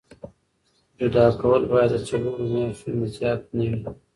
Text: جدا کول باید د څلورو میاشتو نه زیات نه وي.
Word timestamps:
جدا 0.99 1.25
کول 1.39 1.61
باید 1.71 1.89
د 1.93 1.97
څلورو 2.07 2.43
میاشتو 2.53 2.89
نه 2.99 3.05
زیات 3.15 3.41
نه 3.57 3.65
وي. 3.69 3.79